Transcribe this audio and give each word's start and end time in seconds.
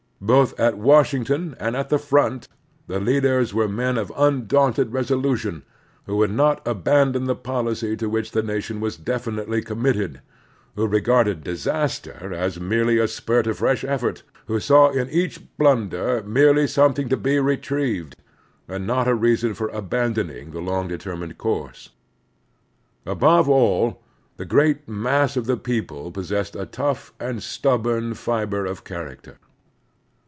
Both 0.23 0.59
at 0.59 0.77
Washington 0.77 1.55
and 1.59 1.75
at 1.75 1.89
the 1.89 1.97
front 1.97 2.47
the 2.85 2.99
leaders 2.99 3.55
were 3.55 3.67
men 3.67 3.97
of 3.97 4.13
undaunted 4.15 4.91
reso 4.91 5.19
lution, 5.19 5.63
who 6.05 6.15
would 6.17 6.29
not 6.29 6.61
abandon 6.63 7.23
the 7.25 7.33
policy 7.35 7.97
to 7.97 8.07
which 8.07 8.29
the 8.29 8.43
nation 8.43 8.79
was 8.79 8.97
definitely 8.97 9.63
committed, 9.63 10.21
who 10.75 10.85
regarded 10.85 11.43
disaster 11.43 12.31
as 12.35 12.59
merely 12.59 12.99
a 12.99 13.07
spur 13.07 13.41
to 13.41 13.55
fresh 13.55 13.83
effort, 13.83 14.21
who 14.45 14.59
saw 14.59 14.91
in 14.91 15.09
each 15.09 15.39
blunder 15.57 16.21
merely 16.23 16.67
something 16.67 17.09
to 17.09 17.17
be 17.17 17.39
retrieved, 17.39 18.15
and 18.67 18.85
not 18.85 19.07
a 19.07 19.15
reason 19.15 19.55
for 19.55 19.69
abandoning 19.69 20.51
the 20.51 20.61
long 20.61 20.87
determined 20.87 21.39
course. 21.39 21.89
Above 23.07 23.49
all, 23.49 24.03
the 24.37 24.45
great 24.45 24.87
mass 24.87 25.35
of 25.35 25.47
the 25.47 25.57
people 25.57 26.11
possessed 26.11 26.55
a 26.55 26.67
tough 26.67 27.11
and 27.19 27.41
stub 27.41 27.85
bom 27.85 28.13
fiber 28.13 28.67
of 28.67 28.83
character. 28.83 29.37